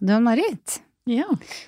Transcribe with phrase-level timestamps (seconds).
[0.00, 1.26] Du Marit, Ja.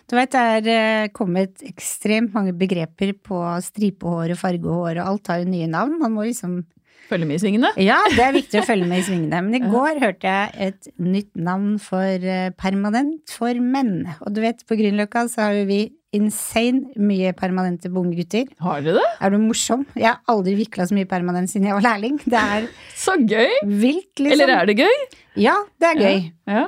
[0.08, 5.26] du vet det er eh, kommet ekstremt mange begreper på stripehår og fargehår, og alt
[5.32, 5.98] har jo nye navn.
[6.00, 6.62] Man må liksom
[7.10, 7.68] Følge med i svingene.
[7.82, 9.40] Ja, det er viktig å følge med i svingene.
[9.44, 14.06] Men i går hørte jeg et nytt navn for eh, permanent for menn.
[14.22, 15.80] Og du vet, på Grünerløkka så har jo vi
[16.16, 18.46] insane mye permanente unge gutter.
[18.64, 19.10] Har dere det?
[19.26, 19.82] Er du morsom?
[19.98, 22.16] Jeg har aldri vikla så mye permanent siden jeg var lærling.
[22.24, 23.50] Det er Så gøy!
[23.66, 24.32] vilt, liksom.
[24.38, 24.96] Eller er det gøy?
[25.42, 26.24] Ja, det er gøy.
[26.48, 26.64] Ja.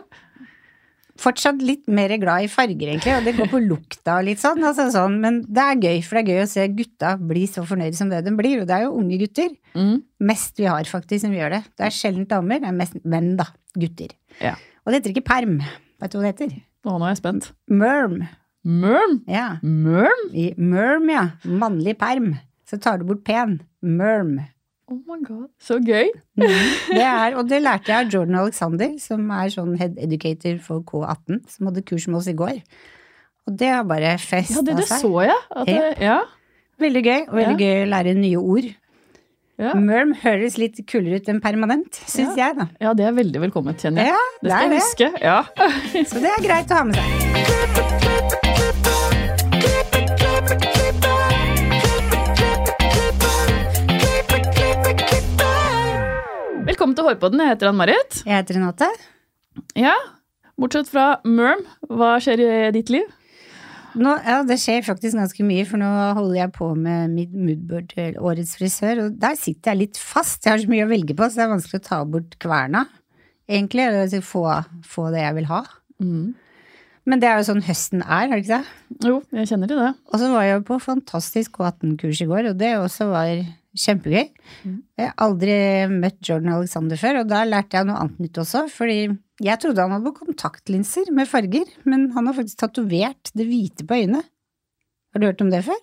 [1.25, 4.61] Fortsatt litt mer glad i farger, egentlig, og det går på lukta og litt sånn,
[4.67, 5.17] altså sånn.
[5.23, 8.13] Men det er gøy, for det er gøy å se gutta bli så fornøyde som
[8.13, 8.61] det de blir.
[8.61, 9.55] Og det er jo unge gutter.
[9.73, 9.97] Mm.
[10.29, 11.63] Mest vi har, faktisk, som gjør det.
[11.79, 13.49] Det er sjelden damer, det er mest menn, da.
[13.75, 14.13] Gutter.
[14.43, 14.55] Ja.
[14.85, 15.59] Og det heter ikke perm.
[16.03, 16.57] Vet du hva det heter?
[16.85, 17.53] Å, nå er jeg spent.
[17.73, 18.19] Merm.
[18.65, 19.19] Merm?
[19.31, 19.47] Ja.
[19.65, 20.27] Merm?
[20.37, 21.29] I merm, ja.
[21.49, 22.35] Mannlig perm.
[22.69, 23.59] Så tar du bort pen.
[23.85, 24.37] Merm.
[24.93, 26.11] Oh my god, så gøy.
[26.37, 30.85] Det er, og det lærte jeg av Jordan Alexander, som er sånn head educator for
[30.85, 32.59] K18, som hadde kurs med oss i går.
[33.49, 35.41] Og det har bare festa Ja, det, det så jeg.
[35.71, 36.19] Det, ja.
[36.85, 38.71] Veldig gøy, og veldig gøy å lære nye ord.
[39.63, 39.73] Ja.
[39.79, 42.69] Merm høres litt kulere ut enn permanent, syns jeg, da.
[42.83, 44.17] ja, det er veldig velkomment, kjenner jeg.
[44.17, 45.13] Ja, det skal jeg huske.
[45.25, 45.43] Ja.
[46.13, 48.41] Så det er greit å ha med seg.
[56.75, 57.39] Velkommen til Hårpodden.
[57.39, 58.17] Jeg heter Ann-Marit.
[58.27, 58.87] Jeg heter Renate.
[59.79, 59.93] Ja.
[60.59, 63.05] Bortsett fra Merm, hva skjer i ditt liv?
[63.95, 67.93] Nå, ja, det skjer faktisk ganske mye, for nå holder jeg på med mitt moodboard
[67.93, 70.41] til årets frisør, og der sitter jeg litt fast.
[70.43, 72.83] Jeg har så mye å velge på, så det er vanskelig å ta bort kverna,
[73.47, 74.43] egentlig, eller få,
[74.97, 75.63] få det jeg vil ha.
[77.05, 79.09] Men det er jo sånn høsten er, er det ikke det?
[79.11, 79.91] Jo, jeg kjenner til det.
[80.09, 83.33] Og så var jeg på fantastisk K18-kurs i går, og det også var
[83.75, 84.29] kjempegøy.
[84.65, 85.57] Jeg har aldri
[85.91, 88.99] møtt Jordan Alexander før, og da lærte jeg noe annet nytt også, fordi
[89.45, 93.99] jeg trodde han hadde kontaktlinser med farger, men han har faktisk tatovert det hvite på
[94.01, 94.23] øynene.
[95.13, 95.83] Har du hørt om det før?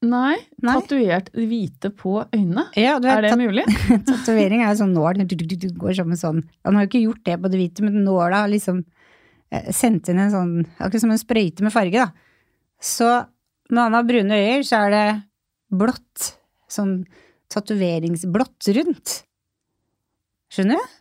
[0.00, 0.74] Nei, Nei.
[0.78, 2.68] tatovert hvite på øynene.
[2.78, 3.66] Ja, vet, Er det mulig?
[4.08, 6.92] tatovering er jo sånn nål, du, du, du, du går sammen sånn Han har jo
[6.92, 8.84] ikke gjort det på det hvite, men nåla har liksom
[9.52, 12.10] eh, sendt inn en sånn Akkurat som en sprøyte med farge, da.
[12.80, 13.08] Så
[13.70, 15.08] når han har brune øyer, så er det
[15.80, 16.30] blått.
[16.70, 17.02] Sånn
[17.50, 19.20] tatoveringsblått rundt.
[20.50, 20.96] Skjønner du?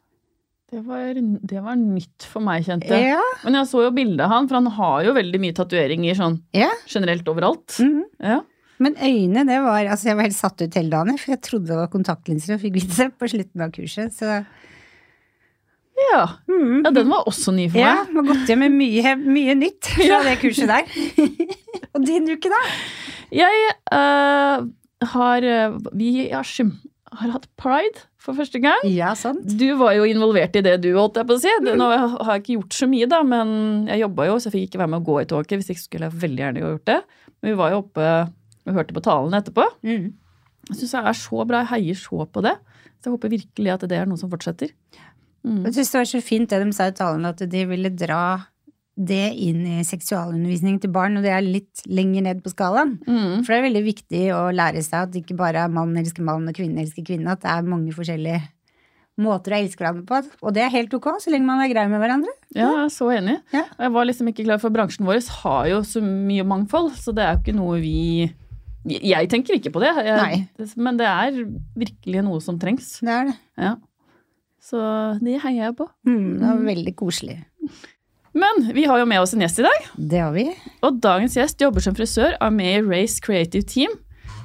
[0.70, 3.16] Det var, det var nytt for meg, kjente jeg.
[3.16, 3.22] Ja.
[3.42, 6.38] Men jeg så jo bildet av han, for han har jo veldig mye tatoveringer sånn
[6.54, 6.70] ja.
[6.90, 7.80] generelt overalt.
[7.82, 8.04] Mhm.
[8.22, 8.40] Ja.
[8.80, 11.68] Men øynene, det var Altså, jeg var helt satt ut hele dagen, for jeg trodde
[11.68, 14.38] det var kontaktlinser, og fikk vite det på slutten av kurset, så
[16.10, 16.24] Ja.
[16.50, 16.82] Mm.
[16.86, 17.86] ja, den var også ny for meg.
[17.86, 20.86] Ja, må gått hjem med mye, mye nytt fra det kurset der.
[21.94, 22.62] og din uke, da?
[23.36, 24.66] Jeg uh,
[25.14, 26.48] har eh, Vi har,
[27.20, 28.82] har hatt pride for første gang.
[28.90, 29.46] Ja, sant.
[29.60, 31.52] Du var jo involvert i det du, holdt jeg på å si.
[31.64, 34.56] Det- Nå har jeg ikke gjort så mye, da, men jeg jobba jo, så jeg
[34.58, 35.56] fikk ikke være med å gå i toget.
[35.62, 37.00] Hvis ikke skulle jeg veldig gjerne gjort det.
[37.40, 38.10] Men vi var jo oppe
[38.70, 39.66] og hørte på talene etterpå.
[39.88, 40.10] Mm.
[40.70, 41.64] Jeg syns det er så bra.
[41.64, 42.58] Jeg heier så på det.
[43.00, 44.74] Så jeg håper virkelig at det er noe som fortsetter.
[45.46, 45.66] Mm.
[45.68, 48.24] Jeg syns det var så fint det de sa i talen, at de ville dra
[49.00, 52.98] det inn i seksualundervisning til barn, og det er litt lenger ned på skalaen.
[53.08, 53.46] Mm.
[53.46, 56.26] For det er veldig viktig å lære seg at det ikke bare er mann elsker
[56.28, 58.42] mann og kvinne elsker kvinne, at det er mange forskjellige
[59.20, 60.20] måter å elske hverandre på.
[60.44, 62.34] Og det er helt ok, så lenge man er grei med hverandre.
[62.56, 63.38] Ja, jeg er så enig.
[63.56, 63.66] Ja.
[63.80, 67.26] Jeg var liksom ikke klar for bransjen vår har jo så mye mangfold, så det
[67.26, 67.98] er jo ikke noe vi
[68.90, 70.46] Jeg tenker ikke på det, jeg,
[70.80, 71.40] men det er
[71.78, 72.98] virkelig noe som trengs.
[73.04, 73.36] Det er det.
[73.60, 73.76] Ja.
[74.64, 74.80] Så
[75.24, 75.88] det heier jeg på.
[76.08, 77.38] Mm, det var veldig koselig.
[78.40, 80.46] Men vi har jo med oss en gjest i dag, Det har vi.
[80.86, 83.96] og dagens gjest jobber som frisør, er med i Race Creative Team.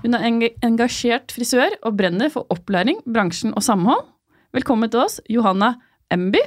[0.05, 4.05] Hun er eng engasjert frisør og brenner for opplæring, bransjen og samhold.
[4.55, 5.75] Velkommen til oss, Johanna
[6.13, 6.41] Emby.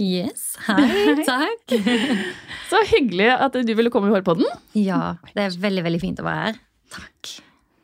[0.00, 1.74] Yes, hei, takk.
[2.72, 4.48] Så hyggelig at du ville komme i Hårpodden.
[4.74, 6.58] Ja, det er veldig, veldig fint å være her.
[6.92, 7.34] Takk.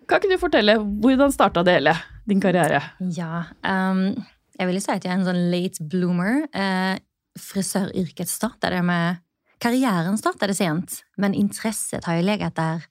[0.08, 1.92] Kan ikke du fortelle hvordan starta det hele,
[2.28, 2.80] din karriere?
[3.14, 4.16] Ja, ehm,
[4.58, 6.44] jeg vil si at jeg er en sånn late bloomer.
[6.52, 6.98] Eh,
[7.38, 9.24] frisøryrket startet det med
[9.58, 12.84] Karrieren startet det sent, men interesset har jo leget der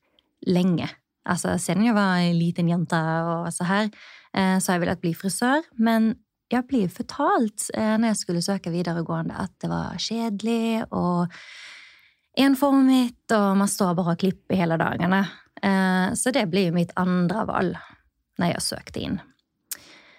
[0.51, 0.89] lenge.
[1.27, 3.87] Altså, siden jeg var en liten jente og så her,
[4.33, 6.15] eh, så har jeg villet bli frisør, men
[6.51, 11.31] jeg ble fortalt eh, når jeg skulle søke videregående at det var kjedelig og
[12.37, 15.23] enformet, og man står bare og klipper hele dagene.
[15.63, 17.79] Eh, Så det blir jo mitt andre valg
[18.39, 19.19] når jeg søkte inn.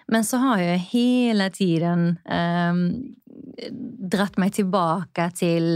[0.09, 2.83] Men så har jeg hele tiden um,
[4.09, 5.67] dratt meg tilbake til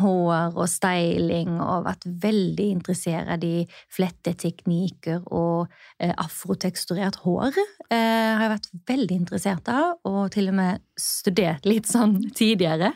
[0.00, 7.56] hår og styling og vært veldig interessert i fletteteknikker og eh, afroteksturert hår.
[7.88, 12.92] Eh, har jeg vært veldig interessert av, og til og med studert litt sånn tidligere.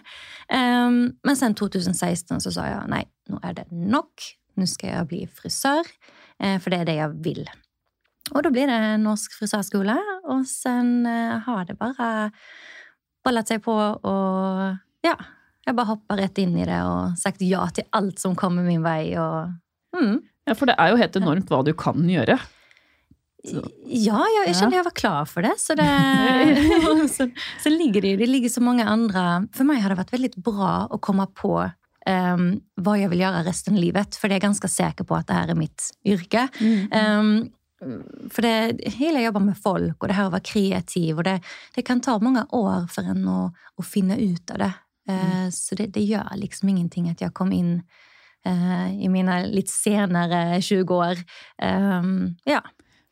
[0.53, 4.29] Um, men sen 2016 så sa jeg nei, nå er det nok.
[4.57, 5.89] Nå skal jeg bli frisør,
[6.41, 7.47] eh, for det er det jeg vil.
[8.35, 9.95] Og da blir det norsk frisørskole,
[10.27, 12.31] og sen eh, har det bare
[13.27, 15.17] ballet seg på, og ja.
[15.67, 18.85] Jeg bare hoppa rett inn i det og sagt ja til alt som kommer min
[18.85, 19.51] vei, og
[19.99, 20.21] mm.
[20.47, 22.37] Ja, for det er jo helt enormt hva du kan gjøre.
[23.47, 23.63] Så.
[23.87, 25.55] Ja, ja, jeg kjenner jeg var klar for det.
[25.59, 25.87] Så, det,
[27.17, 27.27] så,
[27.63, 30.73] så ligger det det ligger så mange andre For meg har det vært veldig bra
[30.91, 32.47] å komme på um,
[32.83, 35.39] hva jeg vil gjøre resten av livet, for jeg er ganske sikker på at det
[35.39, 36.47] her er mitt yrke.
[36.95, 41.37] Um, for det, hele jobber med folk, og det her å være kreativ, og det,
[41.77, 44.73] det kan ta mange år for en å, å finne ut av det.
[45.07, 47.77] Uh, så det, det, gjør liksom ingenting at jeg kom inn
[48.49, 51.23] uh, i mine litt senere 20 år.
[51.63, 52.65] Um, ja.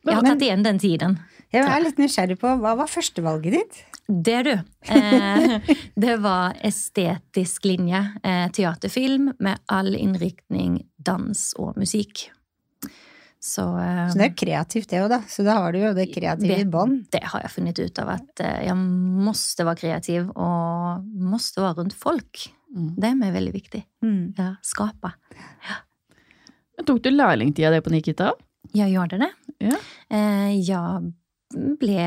[0.05, 1.19] Jeg har tatt igjen den tiden.
[1.55, 3.85] Jeg er litt nysgjerrig på, Hva var førstevalget ditt?
[4.07, 4.53] Det, du.
[4.93, 5.61] Eh,
[6.05, 8.03] det var estetisk linje.
[8.23, 12.27] Eh, teaterfilm med all innriktning dans og musikk.
[13.45, 15.21] Så, eh, så, det er kreativt, det òg, da.
[15.29, 17.03] Så da har du jo det kreative i bånn.
[17.13, 21.77] Det har jeg funnet ut av, at eh, jeg måtte være kreativ, og måtte være
[21.83, 22.47] rundt folk.
[22.73, 22.95] Mm.
[22.97, 23.83] Det er meg veldig viktig.
[24.07, 24.23] Mm.
[24.39, 25.13] Ja, skape.
[25.69, 25.77] Ja.
[26.89, 28.31] Tok du lærlingtida di på Nikita?
[28.75, 29.29] Jeg gjorde det.
[29.63, 29.77] Ja.
[30.17, 31.13] Eh, jeg
[31.83, 32.07] ble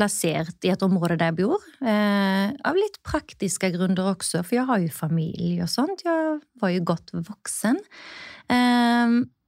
[0.00, 1.60] plassert i et område der jeg bor.
[1.84, 6.06] av litt praktiske grunner også, for jeg har jo familie og sånt.
[6.06, 7.76] Jeg var jo godt voksen.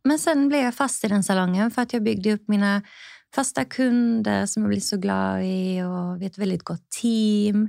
[0.08, 2.80] Men sen ble jeg fast i den salongen for at jeg bygde opp mine
[3.32, 7.68] faste kunder som jeg blir så glad i, og vi er et veldig godt team.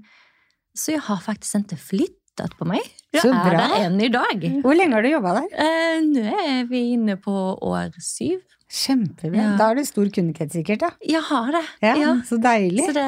[0.75, 2.81] Så jeg har faktisk ikke flyttet på meg.
[3.13, 3.51] Jeg så bra.
[3.53, 4.47] er der enn i dag.
[4.63, 5.53] Hvor lenge har du jobba der?
[5.61, 8.41] Eh, nå er vi inne på år syv.
[8.73, 9.37] Kjempebra.
[9.37, 9.49] Ja.
[9.59, 10.81] Da har du stor kundekrets, sikkert?
[10.81, 10.89] da?
[11.05, 11.61] Jeg har det.
[11.85, 12.13] Ja, ja.
[12.25, 12.87] Så deilig.
[12.87, 13.03] Så det,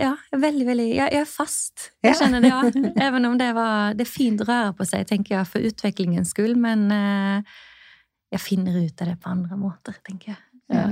[0.00, 1.90] ja, veldig, veldig Jeg, jeg er fast.
[2.06, 2.62] Jeg kjenner det, ja.
[3.06, 6.32] Even om det var Det er fint å røre på seg, tenker jeg, for utviklingens
[6.32, 7.58] skyld, men eh,
[8.30, 10.40] jeg finner ut av det på andre måter, tenker jeg.
[10.70, 10.86] Ja.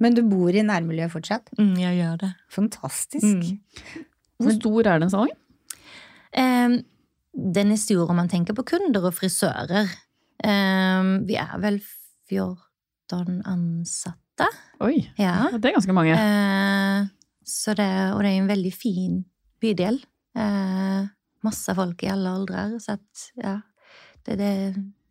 [0.00, 1.52] Men du bor i nærmiljøet fortsatt?
[1.58, 2.30] Mm, jeg gjør det.
[2.50, 3.26] Fantastisk.
[3.26, 4.06] Mm.
[4.40, 5.36] Hvor stor er den salongen?
[6.30, 6.78] Um,
[7.54, 9.90] den er stor om man tenker på kunder og frisører.
[10.40, 11.78] Um, vi er vel
[12.30, 14.48] 14 ansatte.
[14.80, 15.50] Oi, ja.
[15.52, 16.16] det er ganske mange.
[16.16, 17.10] Uh,
[17.76, 19.20] det, og det er en veldig fin
[19.60, 20.00] bydel.
[20.38, 21.10] Uh,
[21.44, 22.64] masse folk i alle aldre.
[22.80, 23.58] Så at, ja,
[24.24, 24.52] det, det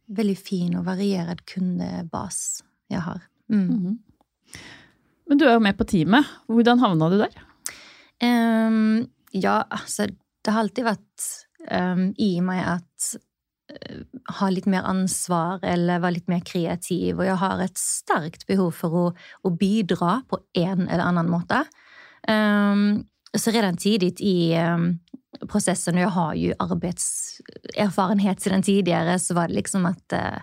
[0.10, 3.22] veldig fin og variert kundebas jeg har.
[3.50, 3.68] Mm.
[3.68, 3.98] Mm -hmm.
[5.30, 6.26] Men du er jo med på teamet.
[6.48, 7.36] Hvordan havna du der?
[8.24, 10.08] Um, ja, altså
[10.46, 11.26] Det har alltid vært
[11.72, 13.10] um, i meg at
[13.72, 14.02] uh,
[14.40, 17.20] ha litt mer ansvar eller være litt mer kreativ.
[17.20, 19.06] Og jeg har et sterkt behov for å,
[19.44, 21.66] å bidra på en eller annen måte.
[22.28, 23.06] Um,
[23.38, 25.00] så redan tidigt i um,
[25.50, 30.40] processen, och jag har ju arbetserfarenhet sedan tidigare, så var det liksom at uh,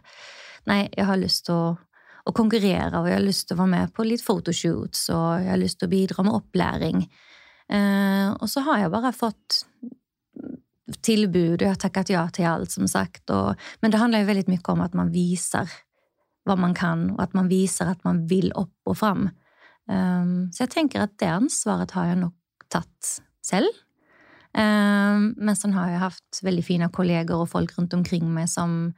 [0.66, 1.76] nei, jeg har lyst å,
[2.26, 5.50] å, konkurrere, og jeg har lyst til å være med på litt fotoshoots, og jeg
[5.52, 7.06] har lyst til å bidra med opplæring.
[7.66, 9.60] Eh, og så har jeg bare fått
[11.02, 13.24] tilbud, og jeg har takket ja til alt, som sagt.
[13.34, 15.70] Og, men det handler jo veldig mye om at man viser
[16.46, 19.28] hva man kan, og at man viser at man vil opp og fram.
[19.90, 22.34] Eh, så jeg tenker at det ansvaret har jeg nok
[22.72, 23.70] tatt selv.
[24.56, 28.94] Um, men så har jeg hatt veldig fine kolleger og folk rundt omkring meg som,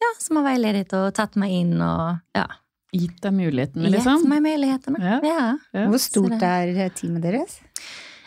[0.00, 2.48] ja, som har veiledet og tatt meg inn og ja.
[2.92, 4.20] Gitt deg mulighetene, liksom?
[4.20, 5.18] Gitt meg mulighetene, ja.
[5.24, 5.44] ja.
[5.72, 5.84] ja.
[5.88, 7.54] Hvor stort er teamet deres?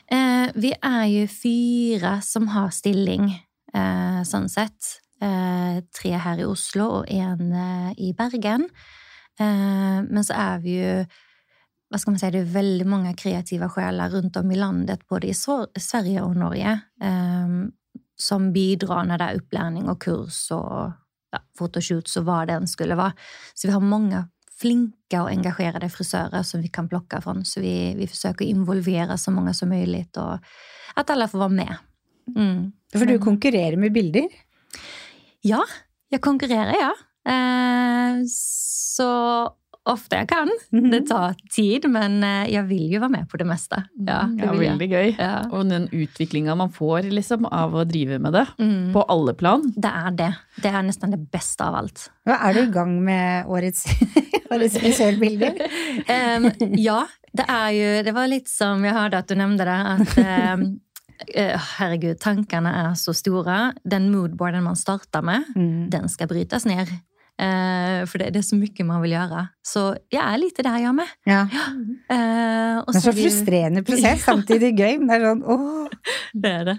[0.09, 3.27] Uh, vi er jo fire som har stilling,
[3.73, 4.95] uh, sånn sett.
[5.21, 7.53] Uh, tre her i Oslo og én
[8.01, 8.69] i Bergen.
[9.37, 10.91] men så er vi jo
[11.95, 15.27] vad skal man si, det är väldigt många kreativa själar rundt om i landet, både
[15.27, 17.53] i Sverige og Norge, eh,
[18.19, 20.91] som bidrar når det er opplæring og kurs og
[21.31, 23.15] ja, fotoshoots og hva det enn skulle være.
[23.55, 24.25] Så vi har mange
[24.59, 27.37] flinke og engagerade frisører som vi kan plukke fra.
[27.47, 30.35] Så vi, vi å involvere så mange som mulig, og
[30.99, 31.75] at alle får være med.
[32.35, 32.61] Mm.
[32.91, 34.27] For du konkurrerer med bilder?
[35.47, 35.63] Ja,
[36.11, 36.95] jeg konkurrerer, ja.
[37.23, 39.13] Eh, så
[39.85, 40.49] ofte jeg kan.
[40.73, 40.89] Mhm.
[40.91, 43.83] Det tar tid, men eh, jeg vil jo være med på det meste.
[44.07, 45.09] Ja, mm, det ja Veldig gøy.
[45.19, 45.33] Ja.
[45.51, 48.93] Og den utviklinga man får liksom, av å drive med det, mm.
[48.95, 49.65] på alle plan.
[49.75, 50.31] Det er det.
[50.63, 52.07] Det er nesten det beste av alt.
[52.25, 53.85] Hva er du i gang med årets,
[54.53, 55.61] årets frisørbilder?
[56.09, 56.49] um,
[56.87, 57.03] ja,
[57.35, 60.65] det er jo Det var litt som jeg hørte at du nevnte det, at um,
[61.79, 63.73] herregud, tankene er så store.
[63.87, 65.89] Den moodboarden man starter med, Mm.
[65.89, 66.89] den skal brytes ned.
[67.35, 69.41] Eh, for det, det er så mye man vil gjøre.
[69.65, 69.81] Så
[70.13, 71.09] jeg er litt der, jeg med.
[71.27, 71.41] Ja.
[71.51, 74.97] Eh, og Det er så er det frustrerende prosess, samtidig gøy.
[75.01, 76.15] Men det er sånn åh.
[76.45, 76.77] Det er det.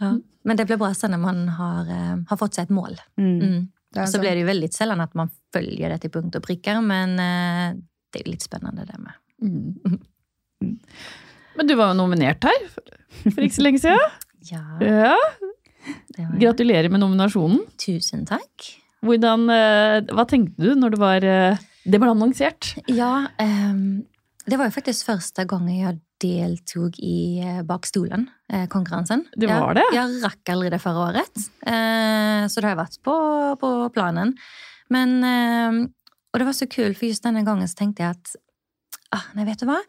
[0.00, 0.14] Ja.
[0.48, 2.96] Men det blir bra sånn når man har, eh, har fått seg et mål.
[3.20, 3.36] Mm.
[3.42, 3.60] Mm.
[3.92, 6.80] Og så blir det jo veldig sjelden at man følger det til punkt og prikker,
[6.80, 7.74] men eh,
[8.12, 9.18] det er jo litt spennende, det med.
[9.44, 10.78] Mm.
[11.58, 13.98] Men du var jo nominert her for ikke så lenge siden.
[14.42, 16.26] Ja, Ja.
[16.38, 17.60] Gratulerer med nominasjonen.
[17.78, 18.64] Tusen takk.
[19.02, 22.72] Hvordan, eh, hva tenkte du når det var eh, Det ble annonsert?
[22.86, 24.04] Ja, ehm,
[24.46, 29.24] det var jo faktisk første gang jeg deltok i eh, Bak stolen-konkurransen.
[29.34, 29.88] Det var det?
[29.94, 33.16] Jeg rakk aldri det forrige året, så det har jeg vært på,
[33.58, 34.36] på planen.
[34.94, 35.82] Men ehm,
[36.32, 38.36] Og det var så kult, for just denne gangen så tenkte jeg at
[39.12, 39.80] ah, nei, vet du hva?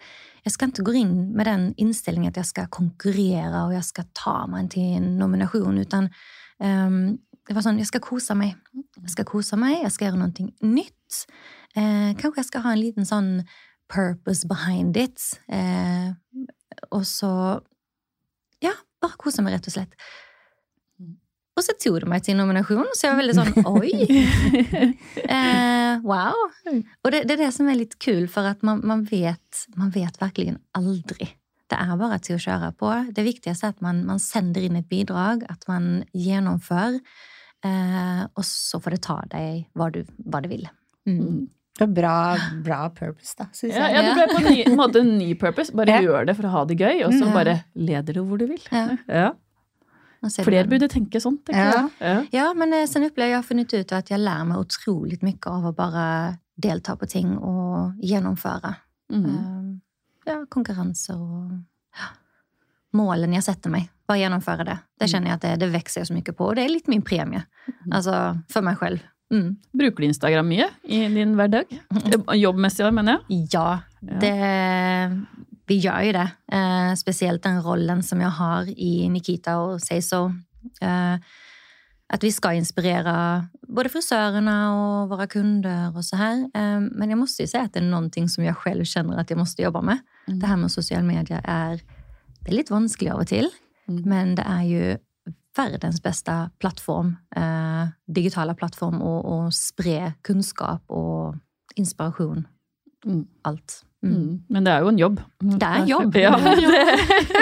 [0.44, 4.10] Jeg skal ikke gå inn med den innstillingen at jeg skal konkurrere og jeg skal
[4.18, 6.10] ta meg til en nominasjon, utan
[6.60, 7.14] ehm,
[7.48, 8.56] det var sånn, jeg skal kose meg.
[9.02, 11.24] Jeg skal kose meg, jeg skal gjøre noe nytt.
[11.76, 13.32] Eh, kanskje jeg skal ha en liten sånn
[13.92, 15.34] purpose behind it.
[15.52, 16.14] Eh,
[16.92, 17.34] og så
[18.64, 18.72] Ja,
[19.04, 19.98] bare kose meg, rett og slett.
[21.54, 23.92] Og så tok det meg til nominasjon, så jeg var veldig sånn oi!
[25.24, 26.40] Eh, wow!
[26.72, 29.92] Og det, det er det som er litt kul, for at man, man, vet, man
[29.94, 31.28] vet virkelig aldri.
[31.72, 32.90] Det er bare til å kjøre på.
[33.16, 37.00] Det viktigste er at man, man sender inn et bidrag, at man gjennomfører,
[37.66, 40.68] eh, og så får det ta deg hva du, hva det vil.
[41.10, 41.48] Mm.
[41.74, 42.16] Det er bra,
[42.62, 43.96] bra purpose, da, syns Ja, jeg.
[43.96, 45.74] ja, det ble på en, ny, måte en ny purpose.
[45.74, 46.02] Bare Ja.
[46.06, 47.34] gjør det for å ha det gøy, og så Mm.
[47.34, 48.62] bare leder du hvor du vil.
[48.72, 49.32] Ja.
[50.24, 51.72] Er Flere burde tenke sånn, tenker Ja.
[51.82, 51.90] jeg.
[52.00, 52.22] Ja.
[52.32, 55.48] Ja, men eh, sen opplever jeg har funnet ut at jeg lærer meg utrolig mye
[55.52, 58.76] av å bare delta på ting og gjennomføre.
[59.12, 59.82] Mm.
[60.26, 61.52] Eh, Ja, konkurranser og
[62.00, 62.12] ja,
[62.96, 63.90] målene jeg setter meg.
[64.08, 64.78] Bare gjennomføre det.
[65.00, 66.88] Det kjenner jeg at det, det vokser jeg så mye på, og det er litt
[66.92, 67.44] min premie.
[67.92, 68.14] Altså,
[68.52, 69.04] for meg selv.
[69.34, 69.56] Mm.
[69.74, 71.72] Bruker du Instagram mye i din hverdag?
[72.38, 73.48] Jobbmessig, mener jeg.
[73.54, 74.20] Ja, Ja.
[74.20, 74.34] det
[75.66, 76.26] Vi gjør jo det.
[76.52, 80.26] Eh, spesielt den rollen som jeg har i Nikita og Say So.
[80.82, 81.18] Eh,
[82.12, 83.14] at vi skal inspirere
[83.74, 86.44] både frisørene og våre kunder og så her.
[86.54, 89.20] Eh, men jeg måste jo si at det er noen ting som jeg selv kjenner
[89.24, 90.04] at jeg måste jobbe med.
[90.28, 90.40] Mm.
[90.40, 91.80] Det her med sosiale medier er,
[92.44, 93.52] det er litt vanskelig av og til,
[93.84, 93.98] Mm.
[94.08, 94.98] men det er jo
[95.58, 101.36] verdens beste plattform, eh, digitale plattform, å, å spre kunnskap og
[101.76, 102.46] inspirasjon.
[103.06, 103.26] Mm.
[103.44, 103.82] Alt.
[104.02, 104.14] Mm.
[104.14, 104.40] Mm.
[104.56, 105.20] Men det er jo en jobb.
[105.44, 106.16] Det er en jobb.
[106.16, 106.64] Ja, det,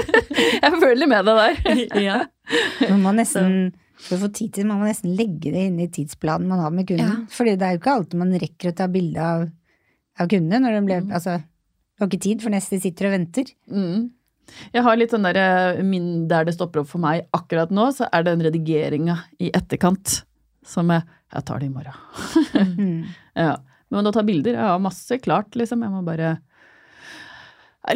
[0.65, 2.01] jeg føler med deg der.
[2.09, 2.17] Ja.
[2.89, 3.71] Man må nesten,
[4.01, 6.59] for å få tid til det, man må nesten legge det inn i tidsplanen man
[6.63, 7.11] har med kunden.
[7.23, 7.35] Ja.
[7.35, 9.43] Fordi det er jo ikke alltid man rekker å ta bilde av,
[10.19, 11.13] av kundene når de ble, Mm.
[11.19, 13.51] altså, du har ikke tid, for neste sitter og venter.
[13.69, 14.09] Mm.
[14.73, 18.09] Jeg har litt den der, min, der det stopper opp for meg akkurat nå, så
[18.11, 20.23] er den redigeringa i etterkant
[20.65, 21.93] som jeg Jeg tar det i morgen.
[22.81, 23.05] Mm.
[23.39, 23.53] Ja.
[23.91, 25.81] Men å ta bilder, jeg har masse klart, liksom.
[25.83, 26.41] Jeg må bare det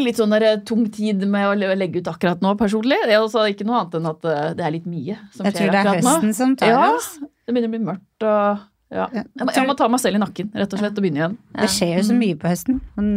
[0.02, 2.98] litt sånn der tung tid med å legge ut akkurat nå, personlig.
[3.06, 5.52] Det er også ikke noe annet enn at eh, det er litt mye som skjer
[5.52, 5.52] akkurat nå.
[5.52, 6.38] Jeg tror det er høsten nå.
[6.40, 7.10] som tar Ja, oss.
[7.22, 8.64] det begynner å bli mørkt og
[8.96, 9.06] ja.
[9.14, 11.38] Jeg må, jeg må ta meg selv i nakken, rett og slett, og begynne igjen.
[11.58, 12.78] Det skjer jo så mye på høsten.
[12.96, 13.10] Men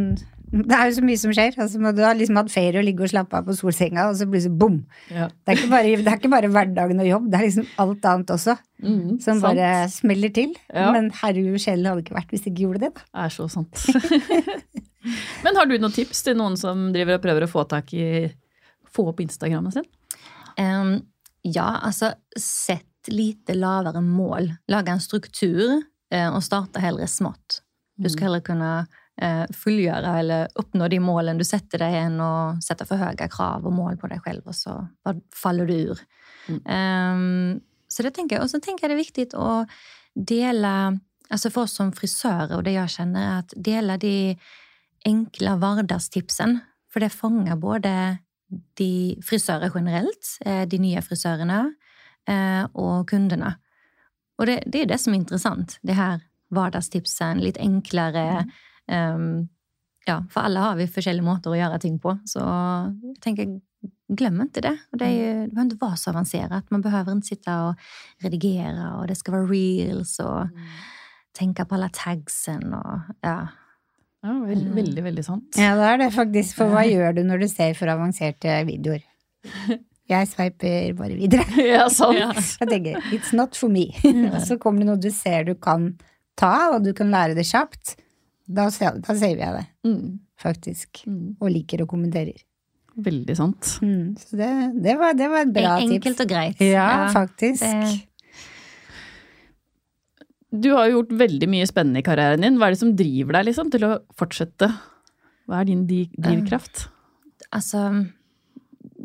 [0.53, 1.57] det er jo så mye som skjer.
[1.61, 4.27] Altså, du har liksom hatt ferie og ligge og slappe av på solsenga, og så
[4.31, 4.79] plutselig bom!
[5.13, 5.27] Ja.
[5.45, 8.35] Det er bare, det er ikke bare hverdagen og jobb, det er liksom alt annet
[8.39, 9.43] også Mm, som sant.
[9.43, 10.53] bare smeller til.
[10.71, 10.93] Ja.
[10.95, 13.07] Men herregud, sjelen hadde ikke vært hvis det ikke gjorde det, da.
[13.11, 13.81] Det er så sant.
[15.45, 18.05] Men har du noen tips til noen som driver og prøver å få tak i
[18.95, 19.85] Få opp Instagrammen sin?
[20.59, 20.95] Um,
[21.45, 24.49] ja, altså sett lite lavere mål.
[24.73, 27.61] Lage en struktur, eh, og starte heller smått.
[28.01, 28.71] Du skal heller kunne
[29.19, 33.75] fullgjøre eller oppnå de målene du setter deg, inn og setter for høye krav og
[33.75, 34.77] mål på deg selv, og så
[35.35, 36.03] faller du ur.
[36.49, 36.61] Mm.
[36.65, 37.61] Um,
[37.91, 38.45] så det tenker jeg.
[38.45, 39.51] Og så tenker jeg det er viktig å
[40.15, 40.73] dele
[41.29, 44.13] Altså for oss som frisører, og det jeg kjenner, er at dele de
[45.05, 46.63] enkle hverdagstipsene.
[46.89, 47.91] For det fanger både
[48.81, 51.59] de frisører generelt, eh, de nye frisørene
[52.33, 53.51] eh, og kundene.
[54.41, 55.77] Og det, det er det som er interessant.
[55.85, 58.25] Det her hverdagstipsene, litt enklere.
[58.49, 58.57] Um,
[58.89, 63.51] ja, for alle har vi forskjellige måter å gjøre ting på, så jeg tenker
[64.09, 64.75] glem ikke det.
[64.93, 66.71] Og det, er, jo- det behøver ikke være så avansert.
[66.73, 67.83] Man behøver ikke sitte og
[68.25, 70.49] redigere, og det skal være reels, og
[71.39, 73.37] tenke på alle tagsen, og ja.
[74.27, 75.55] Ja, veldig, veldig, veldig sant.
[75.61, 76.57] Ja, det er det faktisk.
[76.59, 79.05] For hva gjør du når du ser for avanserte videoer?
[80.09, 81.45] Jeg sveiper bare videre.
[81.69, 82.17] Ja, sant.
[82.19, 83.85] Jeg tenker it's not for me.
[84.33, 85.93] Og så kommer det noe du ser du kan
[86.41, 87.95] ta, og du kan lære det kjapt.
[88.49, 91.03] Da, da saver jeg det, Mm, faktisk.
[91.07, 91.37] mm.
[91.41, 92.39] Og liker og kommenterer.
[92.99, 93.75] Veldig sant.
[93.85, 94.49] Mm, så det,
[94.83, 95.93] det, var, det var et bra tips.
[95.99, 96.61] Enkelt og greit.
[96.65, 97.61] Ja, faktisk.
[97.63, 98.05] det-
[100.51, 102.57] Du har jo gjort veldig mye spennende i karrieren din.
[102.59, 104.71] Hva er det som driver deg liksom, til å fortsette?
[105.49, 106.25] Hva er din drivkraft?
[106.25, 106.85] drivkraft?
[107.53, 107.83] Altså,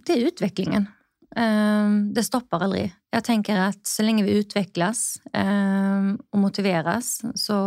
[0.07, 0.87] det er utviklingen.
[1.35, 2.85] Um, Det stopper aldri.
[3.13, 7.57] Jeg tenker at så lenge vi utvikles um, og motiveres, så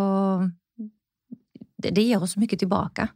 [1.83, 3.09] det, det gir oss mye tilbake.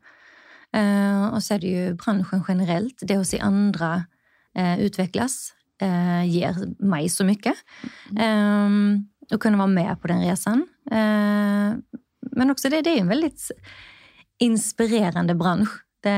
[0.72, 4.06] Eh, Og så er det jo bransjen generellt, Det å se andre
[4.54, 5.52] eh, utvecklas
[5.82, 7.54] eh, gir meg så mye.
[8.16, 8.68] Eh,
[9.30, 10.66] och kunne være med på den resan.
[10.90, 11.78] Eh,
[12.36, 13.32] Men også det, det jo en veldig
[14.40, 15.72] inspirerende bransch.
[16.02, 16.16] Det,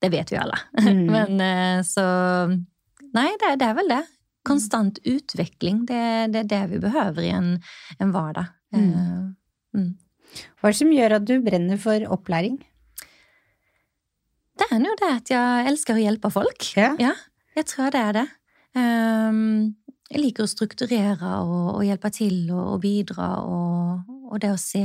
[0.00, 0.58] det vet vi alle.
[0.78, 1.06] Mm.
[1.14, 2.04] Men eh, så
[3.12, 4.02] Nei, det, det er vel det.
[4.48, 5.82] Konstant utvikling.
[5.86, 7.50] Det, det er det vi behøver i en,
[8.00, 8.46] en hverdag.
[8.72, 9.26] Eh,
[9.76, 9.90] mm.
[10.60, 12.60] Hva er det som gjør at du brenner for opplæring?
[14.58, 16.68] Det er jo det at jeg elsker å hjelpe folk.
[16.78, 16.92] Ja.
[17.00, 17.14] Ja,
[17.56, 18.26] jeg tror det er det.
[18.76, 19.72] Um,
[20.12, 24.60] jeg liker å strukturere og, og hjelpe til og, og bidra, og, og det å
[24.60, 24.84] se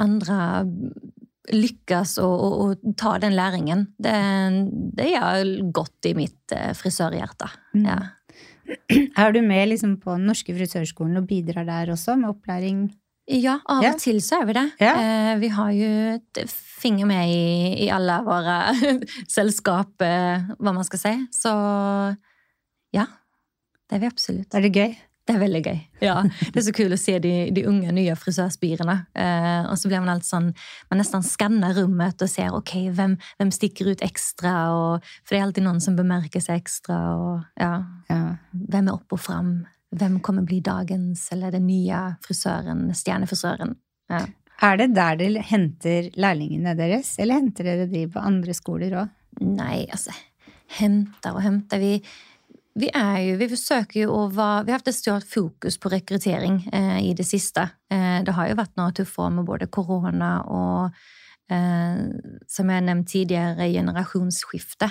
[0.00, 0.38] andre
[1.52, 4.16] lykkes og, ta den læringen, det,
[4.98, 7.48] det gjør godt i mitt eh, frisørhjerte.
[7.76, 7.86] Mm.
[7.86, 7.98] Ja.
[9.22, 12.88] Er du med liksom på den norske frisørskolen og bidrar der også, med opplæring?
[13.26, 14.66] Ja, av og til så er vi det.
[14.94, 18.58] Eh, vi har jo et finger med i, i alle våre
[19.36, 21.14] selskap, eh, hva man skal si.
[21.34, 21.50] Så
[22.94, 23.08] ja,
[23.90, 24.54] det er vi absolutt.
[24.54, 24.94] Er det gøy?
[25.26, 25.78] Det er veldig gøy.
[26.06, 28.94] Ja, Det er så kult å se de, de unge, nye frisørspirene.
[29.18, 30.52] Eh, og så blir man alltid sånn
[30.86, 34.52] Man nesten skanner rommet og ser ok, hvem, hvem stikker ut ekstra.
[34.76, 37.00] Og, for det er alltid noen som bemerker seg ekstra.
[37.18, 37.72] Og ja,
[38.06, 38.20] Ja.
[38.54, 39.56] hvem er opp og fram?
[39.94, 43.76] Hvem kommer bli dagens eller den nye frisøren, stjernefrisøren?
[44.10, 44.24] Ja.
[44.66, 49.12] Er det der dere henter lærlingene deres, eller henter dere de på andre skoler òg?
[49.44, 50.14] Nei, altså
[50.78, 51.78] Henter og henter.
[51.78, 52.00] Vi,
[52.80, 55.92] vi er jo Vi forsøker jo å være Vi har hatt et stort fokus på
[55.92, 57.68] rekruttering eh, i det siste.
[57.92, 60.96] Eh, det har jo vært noe tøffe år med både korona og
[61.52, 62.00] eh,
[62.50, 64.90] som jeg har nevnt tidligere, generasjonsskifte.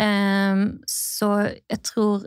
[0.00, 2.26] Eh, så jeg tror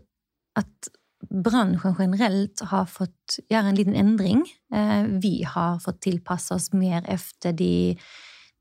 [0.58, 0.94] at
[1.26, 4.44] bransjen generelt har fått gjøre en liten endring.
[4.74, 7.98] Eh, vi har fått tilpasse oss mer efter de,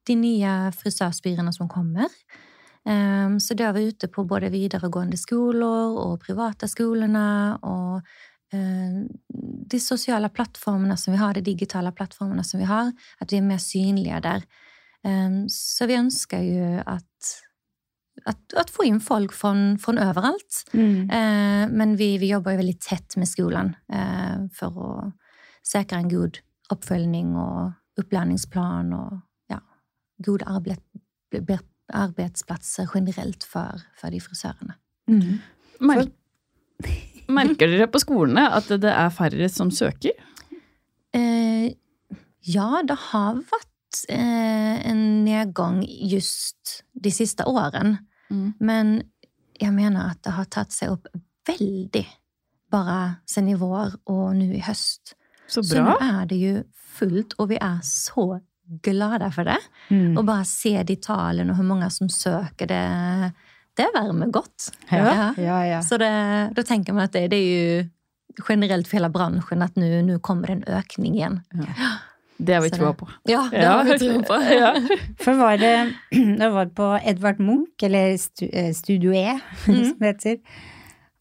[0.06, 2.10] de nye frisørspirene som kommer.
[2.86, 7.96] Um, så det har vi ute på både videregående skoler og private skolene og
[8.54, 9.00] eh,
[9.66, 13.48] de sosiale plattformene som vi har, de digitale plattformene som vi har, at vi er
[13.48, 14.46] mer synlige der.
[15.52, 17.28] Så vi ønsker jo at,
[18.24, 19.52] at, at få inn folk fra,
[19.82, 20.62] fra overalt.
[20.72, 21.10] Mm.
[21.10, 24.90] Eh, men vi, vi jobber jo veldig tett med skolen eh, for å
[25.66, 26.40] sikre en god
[26.72, 29.20] oppfølging og opplæringsplan og
[29.52, 29.60] ja,
[30.24, 30.82] gode arbeid,
[31.94, 34.78] arbeidsplasser generelt for, for de frisørene.
[35.10, 35.36] Mm.
[35.86, 36.06] Mer
[37.36, 40.14] merker dere på skolene at det er færre som søker?
[41.16, 41.72] Eh,
[42.46, 47.98] ja, det har vært eh, en nedgang just de siste årene.
[48.30, 48.48] Mm.
[48.58, 48.96] Men
[49.60, 51.08] jeg mener at det har tatt seg opp
[51.46, 52.04] veldig
[52.72, 55.14] bare siden i vår og nå i høst.
[55.46, 55.70] Så bra.
[55.70, 56.54] Så nå er det jo
[56.96, 58.40] fullt, og vi er så
[58.82, 59.58] glade for det.
[59.90, 60.16] Mm.
[60.16, 62.82] Og bare se de tallene og hvor mange som søker, det,
[63.78, 64.72] det varmer godt.
[64.90, 65.82] Ja, ja, ja.
[65.86, 66.10] Så det,
[66.56, 70.50] da tenker man at det, det er jo generelt for hele bransjen at nå kommer
[70.50, 71.40] det en økning igjen.
[72.38, 73.06] Det har vi troa på.
[73.30, 74.36] Ja, det har vi troa på.
[74.52, 74.72] Ja.
[75.22, 75.72] For var det,
[76.12, 79.84] det var på Edvard Munch, eller eh, Studio E, Mm.
[79.88, 80.36] som det heter,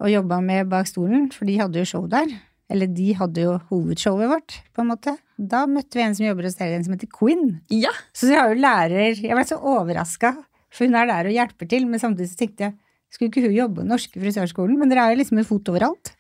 [0.04, 2.28] og jobba med Bak stolen, for de hadde jo show der.
[2.70, 5.14] Eller de hadde jo hovedshowet vårt, på en måte.
[5.38, 7.60] Da møtte vi en som jobber hos dere, en som heter Quinn.
[7.70, 10.32] Ja, Så jeg har jo lærer Jeg ble så overraska,
[10.74, 12.76] for hun er der og hjelper til, men samtidig så tenkte jeg
[13.14, 14.80] skulle ikke hun jobbe i den norske frisørskolen?
[14.82, 16.12] Men dere er jo liksom en fot overalt.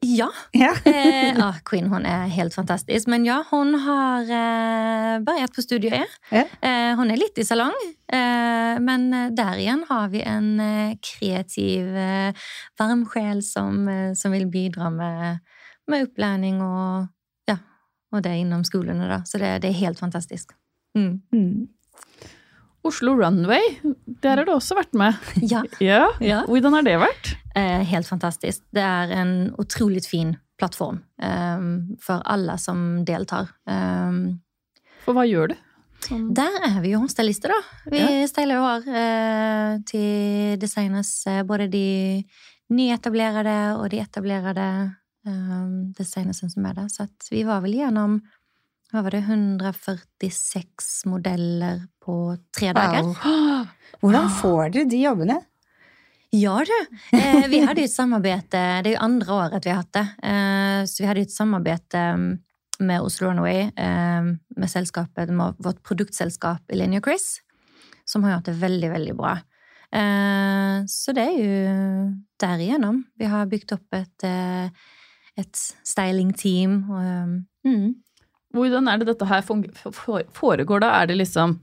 [0.00, 0.30] Ja.
[0.52, 0.74] Ja.
[0.84, 3.08] Eh, ah, Queen hun er helt fantastisk.
[3.08, 6.04] Men ja, hun har eh, begynt på Studio E.
[6.30, 6.44] Ja.
[6.60, 7.76] Eh, hun er litt i salong,
[8.12, 12.32] eh, men der igjen har vi en eh, kreativ, eh,
[12.80, 13.84] varm sjel som,
[14.16, 15.44] som vil bidra med,
[15.90, 17.10] med opplæring og,
[17.50, 17.58] ja,
[18.14, 19.08] og det innom skolene.
[19.10, 19.22] Da.
[19.28, 20.56] Så det, det er helt fantastisk.
[20.98, 21.20] Mm.
[21.32, 21.68] Mm.
[22.84, 23.60] Oslo Runway,
[24.22, 25.14] der har du også vært med.
[25.42, 26.06] Ja, Ja.
[26.20, 26.42] Ja.
[26.48, 27.34] Hvordan har det vært?
[27.54, 28.62] eh, helt fantastisk.
[28.72, 31.66] Det er en utrolig fin plattform eh,
[32.00, 33.50] for alle som deltar.
[33.68, 34.20] Eh,
[35.04, 35.56] For hva gjør du?
[36.00, 37.60] Sånn- Der er vi jo stylister, da.
[37.90, 38.26] Vi Ja.
[38.26, 42.24] styler jo hår eh, til designers, eh, både de
[42.70, 44.66] nyetablerte og de etablerte
[45.26, 45.66] eh,
[45.98, 46.88] designersene som er der.
[46.88, 48.20] Så vi var vel gjennom
[48.90, 52.16] hva var det, 146 modeller på
[52.56, 53.06] tre dager.
[53.06, 53.68] Wow.
[54.02, 55.38] Hvordan får dere de jobbene?
[56.34, 56.96] Ja du!
[57.16, 60.06] Eh, vi hadde jo et samarbeid Det er jo andre året vi har hatt det.
[60.30, 62.24] Eh, så vi hadde jo et samarbeid eh,
[62.80, 67.40] med Oslo Runaway, eh, med selskapet, med vårt produktselskap Elenia Chris,
[68.08, 69.38] som har gjort det veldig, veldig bra.
[69.90, 71.54] Så det er jo
[72.38, 73.00] derigjennom.
[73.18, 74.24] Vi har bygd opp et,
[75.42, 76.76] et styling-team.
[76.94, 77.32] og,
[77.66, 77.88] mm.
[78.56, 80.90] Hvordan er det dette her foregår da?
[80.98, 81.54] Er det liksom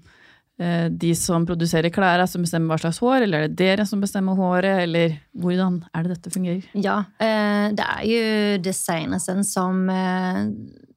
[0.62, 4.04] eh, de som produserer klær som bestemmer hva slags hår, eller er det dere som
[4.04, 6.70] bestemmer håret, eller hvordan er det dette fungerer?
[6.80, 10.46] Ja, eh, det er jo designersen som, eh,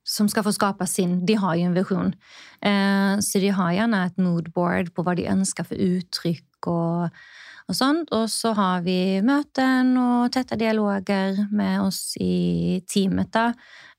[0.07, 2.15] som skal få skape sin De har jo en visjon.
[2.61, 7.23] Så de har gjerne et moodboard på hva de ønsker for uttrykk og,
[7.71, 8.11] og sånt.
[8.17, 13.47] Og så har vi møten og tette dialoger med oss i teamet da,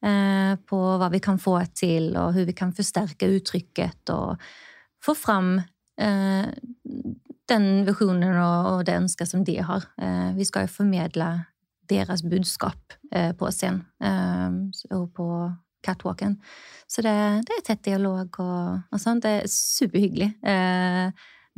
[0.03, 4.41] eh, på hva vi kan få til, og hvordan vi kan forsterke uttrykket og
[5.01, 5.55] få fram
[5.97, 6.51] eh,
[7.51, 9.87] den visjonen og, det ønsket som de har.
[9.99, 11.33] Eh, vi skal jo formidle
[11.91, 13.81] deres budskap på scenen
[14.95, 15.25] og på
[15.83, 16.37] catwalken.
[16.87, 17.11] Så det,
[17.43, 19.25] det er tett dialog og, og sånt.
[19.25, 20.29] Det er superhyggelig.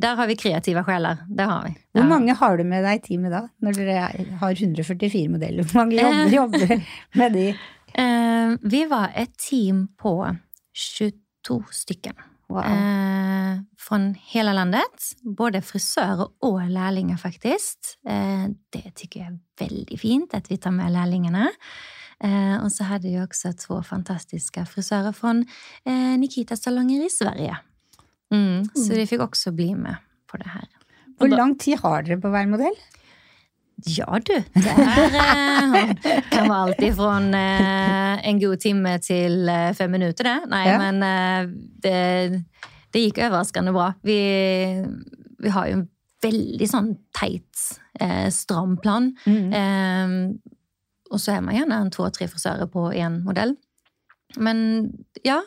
[0.01, 1.21] Der har vi kreative sjeler.
[1.29, 1.73] Det har vi.
[1.93, 5.67] Hvor mange har du med deg i teamet da, når dere har 144 modeller?
[5.69, 6.85] Hvor mange jobber, jobber
[7.19, 7.47] med de?
[7.93, 10.15] Eh, vi var et team på
[10.73, 12.29] 22 stykker.
[12.49, 12.65] Wow.
[12.65, 13.99] Eh, fra
[14.33, 15.11] hele landet.
[15.23, 17.93] Både frisører og lærlinger, faktisk.
[18.09, 21.51] Eh, det tykker jeg er veldig fint at vi tar med lærlingene.
[22.23, 25.33] Og så hadde vi også to fantastiske frisører fra
[26.15, 27.57] Nikita salonger i Sverige.
[28.33, 30.65] Mm, så de fikk også bli med på det her.
[31.21, 32.75] Hvor lang tid har dere på hver modell?
[33.89, 34.33] Ja, du.
[34.33, 35.93] Det er, eh,
[36.31, 40.35] kan være alt ifra eh, en god time til eh, fem minutter, det.
[40.51, 40.77] Nei, Ja.
[40.81, 41.51] men eh,
[41.83, 42.43] det,
[42.93, 43.89] det gikk overraskende bra.
[44.05, 44.17] Vi,
[45.43, 45.87] vi har jo en
[46.23, 47.65] veldig sånn teit,
[47.99, 49.11] eh, stram plan.
[49.27, 50.15] Eh,
[51.13, 53.57] og så er man gjerne en to-tre frisører på én modell.
[54.37, 54.89] Men
[55.23, 55.39] ja,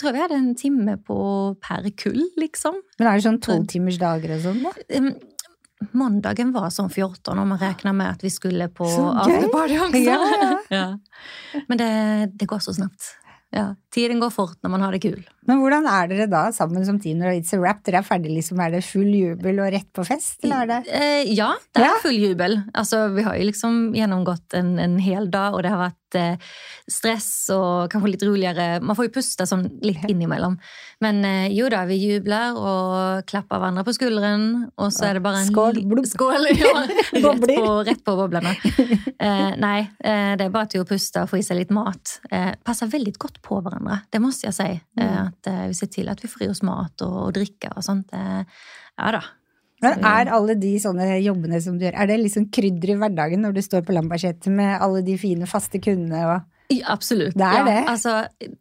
[0.00, 1.16] tror vi hadde en time på
[1.64, 2.76] per kull, liksom.
[2.98, 4.74] Men er det sånn totimersdager og sånn, da?
[5.92, 10.04] Mandagen var sånn 14, og man regna med at vi skulle på afterparty.
[10.04, 10.54] Ja, ja.
[10.74, 10.86] Ja.
[11.68, 11.90] Men det,
[12.40, 13.12] det går så snabbt.
[13.54, 13.68] Ja.
[13.94, 15.20] Tiden går fort når man har det kul.
[15.46, 17.84] Men hvordan er dere da sammen som team når It's a Wrap?
[17.86, 18.58] Dere er ferdig, liksom.
[18.64, 22.00] Er det full jubel og rett på fest, eller er det Eh, ja, det er
[22.02, 22.58] full jubel.
[22.74, 26.40] Altså, vi har jo liksom gjennomgått en, en hel dag, og det har vært eh,
[26.90, 28.66] stress og kanskje litt roligere.
[28.84, 30.56] Man får jo puste sånn litt innimellom.
[31.04, 34.46] Men eh, jo da, vi jubler og klapper hverandre på skulderen,
[34.80, 36.08] og så er det bare en Skål, blubb.
[36.08, 36.72] Skål, ja.
[37.24, 38.56] rett, på, rett på boblene.
[39.24, 42.18] Eh, nei, eh, det er bare til å puste og få i seg litt mat.
[42.34, 44.66] Eh, passer veldig godt på hverandre, det må jeg si.
[45.00, 47.72] Eh, at eh, vi ser til at vi får i oss mat og, og drikke
[47.72, 48.12] og sånt.
[48.12, 49.22] Ja da.
[49.84, 53.44] Men er alle de sånne jobbene som du gjør, er det liksom krydder i hverdagen
[53.44, 57.36] når du står på Lambertseter med alle de fine, faste kundene og Ja, absolutt.
[57.36, 57.80] Det er ja, det.
[57.92, 58.14] Altså,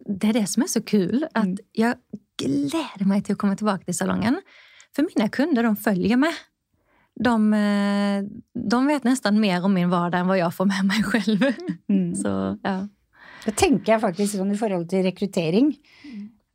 [0.06, 1.24] det er det som er så kul.
[1.40, 1.96] At jeg
[2.42, 4.42] gleder meg til å komme tilbake til salongen.
[4.94, 6.42] For mine kunder de følger med.
[7.14, 8.26] De, eh,
[8.58, 11.48] de vet nesten mer om min hverdag enn hva jeg får med meg selv.
[11.88, 12.12] mm.
[12.22, 12.34] Så
[12.66, 12.78] ja.
[13.44, 15.74] Da tenker jeg faktisk sånn i forhold til rekruttering.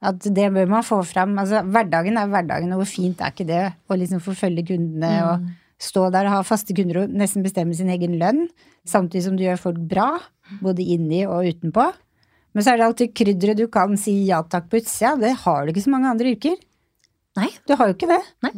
[0.00, 1.32] At det bør man få fram.
[1.42, 5.48] Altså, hverdagen er hverdagen, og hvor fint er ikke det å liksom forfølge kundene og
[5.82, 8.44] stå der og ha faste kunder og nesten bestemme sin egen lønn,
[8.86, 10.08] samtidig som du gjør folk bra,
[10.62, 11.88] både inni og utenpå.
[12.54, 15.16] Men så er det alltid krydderet du kan si ja takk på utsida.
[15.20, 16.56] Det har du ikke så mange andre yrker.
[17.38, 17.50] Nei.
[17.68, 18.22] Du har jo ikke det.
[18.46, 18.52] Nei.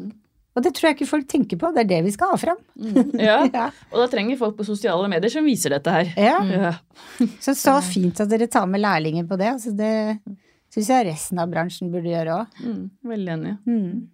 [0.57, 1.69] Og det tror jeg ikke folk tenker på.
[1.75, 2.61] Det er det vi skal ha fram.
[3.29, 3.67] Ja, Ja.
[3.93, 6.13] og da trenger folk på sosiale medier som viser dette her.
[6.21, 6.39] Ja.
[6.49, 6.73] Ja.
[7.43, 9.51] Så så fint at dere tar med lærlinger på det.
[9.57, 9.93] Altså det
[10.71, 12.63] syns jeg resten av bransjen burde gjøre òg.
[12.65, 13.55] Mm, veldig enig.
[13.67, 14.09] Mm.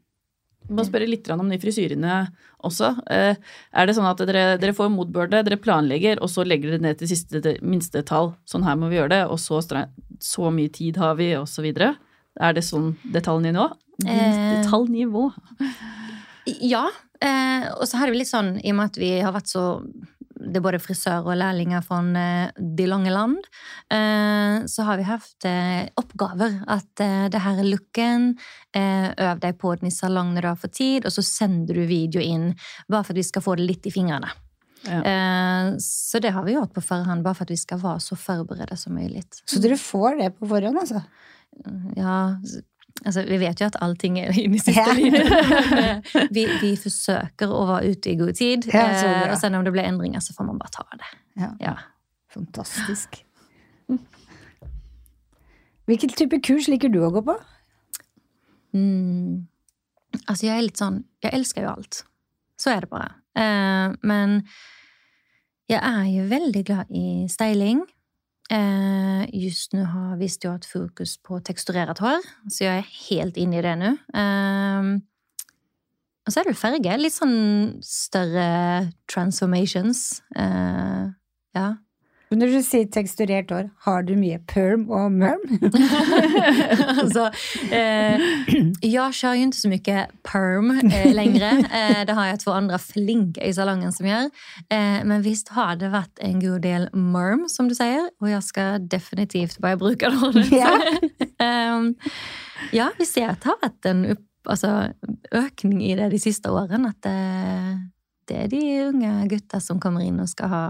[0.66, 2.14] Jeg må spørre litt om de frisyrene
[2.66, 2.88] også.
[3.12, 3.36] Eh,
[3.72, 6.98] Er det sånn at dere, dere får motbørde, dere planlegger, og så legger dere ned
[6.98, 9.60] til siste til minste tall, sånn her må vi gjøre det, og så,
[10.18, 11.94] så mye tid har vi, og så videre?
[12.40, 13.68] Er det sånn detaljnivå?
[14.04, 14.62] Eh.
[14.64, 15.28] Detaljnivå.
[16.66, 16.88] Ja.
[17.22, 19.62] Eh, og så har vi litt sånn, i og med at vi har vært så
[20.36, 23.36] det er både frisør og lærlinger fra eh, de lange land,
[23.92, 26.58] eh, så har vi hatt eh, oppgaver.
[26.72, 28.32] At det her er looken,
[28.76, 31.86] øv deg på den i salong når du har fått tid, og så sender du
[31.88, 32.50] video inn,
[32.90, 34.28] bare for at vi skal få det litt i fingrene.
[34.86, 35.00] Ja.
[35.82, 38.76] Så det har vi gjort på forhånd, bare for at vi skal være så forberedt
[38.78, 39.24] som mulig.
[39.48, 41.00] Så dere får det på forhånd, altså?
[41.96, 42.18] Ja,
[43.04, 44.94] altså vi vet jo at allting er inn i siste Ja.
[44.96, 46.30] linje.
[46.34, 48.66] vi, vi forsøker å være ute i god tid.
[48.72, 51.10] Ja, eh, og sen om det blir endringer, så får man bare ta det.
[51.42, 51.50] Ja.
[51.60, 51.74] Ja.
[52.32, 53.22] Fantastisk.
[55.86, 57.36] Hvilken type kurs liker du å gå på?
[58.76, 59.46] Mm.
[60.26, 62.00] Altså, jeg er litt sånn Jeg elsker jo alt.
[62.60, 63.12] Så er det bare.
[63.38, 64.40] Eh, men
[65.70, 67.82] jeg er jo veldig glad i styling.
[68.52, 73.40] Eh, just nå har visst jeg hatt fokus på teksturert hår, så jeg er helt
[73.42, 73.92] inne i det nå.
[74.14, 74.90] Eh,
[76.26, 76.94] og så er det jo farge.
[76.98, 77.36] Litt sånn
[77.86, 78.46] større
[79.10, 80.22] transformations.
[80.34, 81.04] Eh,
[81.54, 81.66] ja.
[82.30, 85.42] Men Når du sier teksturert hår, har du mye perm og merm?
[87.00, 87.28] altså,
[87.70, 88.24] eh,
[88.82, 91.60] ja, jeg har ikke så mye perm eh, lenger.
[91.70, 94.32] Eh, det har jeg to andre flinke i salongen som gjør.
[94.74, 98.42] Eh, men visst har det vært en god del merm, som du sier, og jeg
[98.48, 100.48] skal definitivt bare bruke det.
[100.50, 100.72] Ja.
[101.76, 101.92] um,
[102.80, 104.72] ja, vi ser at det har vært en opp, altså,
[105.30, 106.90] økning i det de siste årene.
[106.90, 107.22] At det,
[108.26, 110.66] det er de unge gutta som kommer inn og skal ha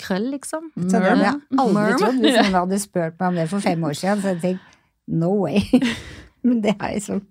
[0.00, 0.70] krøll, liksom.
[0.76, 3.84] Så det hadde jeg aldri trodd hvis noen hadde spurt meg om det for fem
[3.88, 4.22] år siden.
[4.22, 5.62] Så jeg tenkte no way.
[6.46, 7.22] Men det er liksom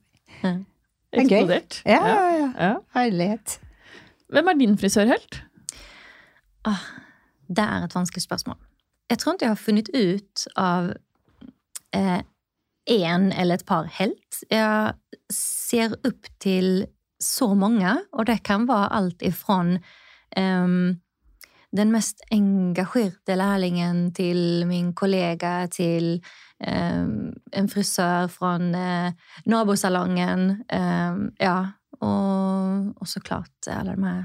[0.43, 1.25] Det er gøy.
[1.25, 1.81] Eksplodert.
[1.89, 2.49] Ja, ja, ja.
[2.53, 2.73] Ja.
[2.95, 3.59] Herlighet.
[4.29, 5.39] Hvem er din frisørhelt?
[6.67, 6.83] Ah,
[7.49, 8.59] det er et vanskelig spørsmål.
[9.09, 10.91] Jeg tror ikke jeg har funnet ut av
[11.97, 12.21] eh,
[12.89, 14.41] en eller et par helt.
[14.51, 14.93] Jeg
[15.33, 16.85] ser opp til
[17.19, 19.77] så mange, og det kan være alt ifrån
[20.37, 20.99] ehm,
[21.75, 26.15] den mest engasjerte lærlingen til min kollega til
[26.65, 29.11] ehm, en frisør fra eh,
[29.45, 30.63] nabosalongen.
[30.69, 31.59] ehm, ja,
[32.01, 34.23] og, og så klart alle de her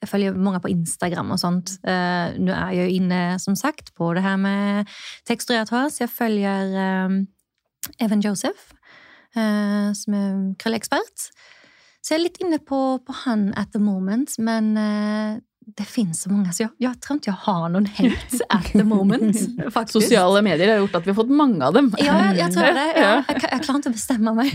[0.00, 1.78] jeg følger mange på Instagram og sånt.
[1.88, 4.90] Uh, nå er jeg jo inne, som sagt, på det her med
[5.24, 6.74] teksturert hår, så jeg følger
[7.06, 7.22] um,
[8.00, 8.74] Evan Joseph,
[9.36, 11.30] uh, som er krøllekspert.
[12.04, 16.20] Så jeg er litt inne på, på han at the moment, men eh, det finnes
[16.22, 19.38] så mange, så jeg, jeg tror ikke jeg har noen helt at the moment,
[19.72, 19.96] faktisk.
[20.02, 21.88] Sosiale medier har gjort at vi har fått mange av dem.
[22.02, 22.86] Ja, jeg tror det.
[22.98, 24.52] Ja, jeg, jeg klarer ikke å bestemme meg.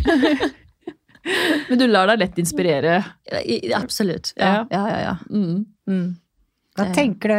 [1.69, 2.99] Men du lar deg lett inspirere.
[3.75, 4.31] Absolutt.
[4.39, 4.99] Ja, ja, ja.
[5.09, 5.15] ja.
[5.29, 5.65] Mm.
[5.89, 6.07] Mm.
[6.79, 6.93] Hva Eh.
[6.95, 7.33] tenker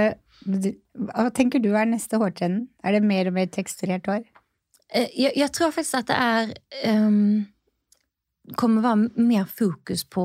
[0.44, 0.68] du
[1.00, 2.66] hva tenker du er neste hårtrenden?
[2.84, 4.22] Er det mer og mer teksturert hår?
[4.92, 7.46] Eh, Jeg, jeg tror faktisk at det er um,
[8.56, 10.24] Kommer være mer fokus på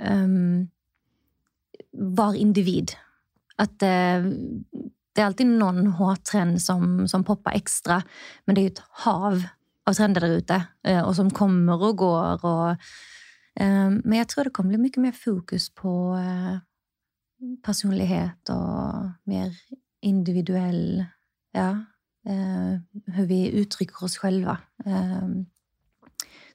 [0.00, 0.68] um,
[1.92, 2.94] hver individ.
[3.60, 4.26] At eh,
[5.10, 8.00] det er alltid noen hårtrend som, som popper ekstra,
[8.46, 9.46] men det er jo et hav
[9.90, 12.44] av trender der ute, eh, og som kommer og går.
[12.46, 12.90] Og,
[13.60, 16.60] eh, men jeg tror det kommer bli mye mer fokus på eh,
[17.64, 19.54] personlighet og mer
[20.02, 21.06] individuell
[21.50, 21.70] Ja.
[22.26, 24.58] Eh, vi uttrykker oss själva.
[24.86, 25.28] Eh,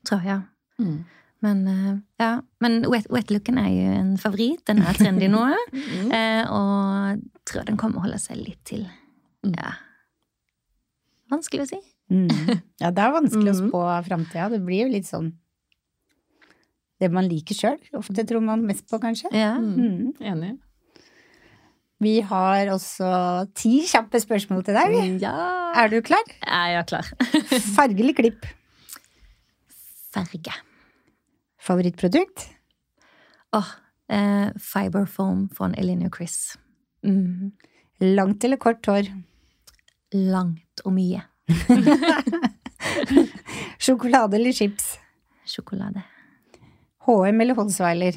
[0.08, 0.42] tror jeg.
[0.80, 1.04] Mm.
[1.46, 2.30] Men eh, ja,
[2.64, 4.64] men wet, wetlooken er jo en favoritt.
[4.66, 5.46] Den er trendy nå.
[5.76, 6.12] Mm.
[6.16, 8.86] Eh, og tror den kommer å holde seg litt til.
[9.46, 9.54] Mm.
[9.60, 9.76] Ja.
[11.32, 11.80] Vanskelig å si.
[12.14, 12.30] Mm.
[12.82, 13.70] Ja, det er vanskelig å Mhm.
[13.70, 14.50] spå framtida.
[14.54, 15.32] Det blir jo litt sånn
[17.02, 17.78] det man liker sjøl.
[17.98, 19.30] Ofte tror man mest på, kanskje.
[19.36, 19.54] Ja.
[19.60, 19.76] Mm.
[19.76, 20.14] Mm.
[20.32, 20.52] Enig.
[22.04, 23.08] Vi har også
[23.56, 24.96] ti kjappe spørsmål til deg.
[25.24, 25.36] ja.
[25.76, 26.24] Er du klar?
[26.44, 27.10] Er jeg klar?
[27.76, 28.48] Farge eller klipp?
[30.16, 30.54] Farge.
[31.66, 32.50] Favorittprodukt?
[33.56, 33.68] Åh,
[34.10, 36.58] eh, Fiberfoam fra Elinor Chris.
[37.04, 37.52] Mm.
[38.00, 39.10] Langt eller kort hår?
[40.14, 41.24] Langt og mye.
[43.80, 44.98] Sjokolade eller chips?
[45.46, 46.04] Sjokolade.
[47.06, 48.14] HM eller Holsweiler?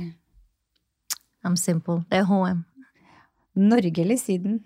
[1.45, 2.03] I'm simple.
[2.11, 2.65] Det er HM.
[3.55, 4.61] Norge eller Syden?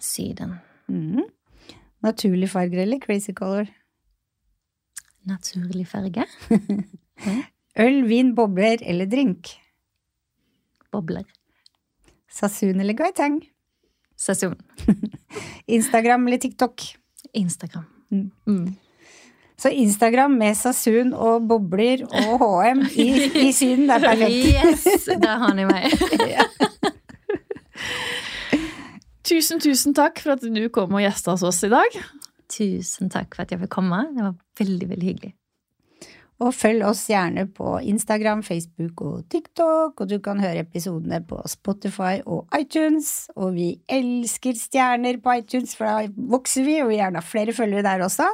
[0.00, 0.54] Syden.
[0.88, 1.24] Mm.
[2.00, 3.66] Naturlig farger eller crazy color?
[5.28, 6.24] Naturlig farge.
[7.84, 9.52] Øl, vin, bobler eller drink?
[10.92, 11.26] Bobler.
[12.32, 13.40] Sasun eller gaitang?
[14.16, 14.56] Sasun.
[15.78, 16.82] Instagram eller TikTok?
[17.32, 17.84] Instagram.
[18.10, 18.76] Mm.
[19.58, 23.08] Så Instagram med Sasun og bobler og HM i,
[23.48, 24.84] i Syden, det er perfekt.
[24.86, 25.08] Yes!
[25.18, 25.92] Der har ni meg.
[29.28, 31.98] Tusen, tusen takk for at du kom og gjesta hos oss i dag.
[32.48, 34.00] Tusen takk for at jeg fikk komme.
[34.14, 35.34] Det var veldig, veldig hyggelig.
[36.38, 41.40] Og følg oss gjerne på Instagram, Facebook og TikTok, og du kan høre episodene på
[41.50, 43.26] Spotify og iTunes.
[43.34, 47.56] Og vi elsker stjerner på iTunes, for da vokser vi, og vi gjerne har flere
[47.56, 48.30] følgere der også.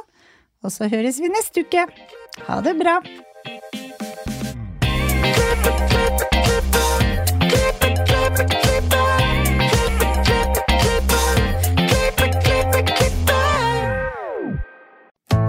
[0.65, 1.87] Og så høres vi neste uke.
[2.45, 2.99] Ha det bra!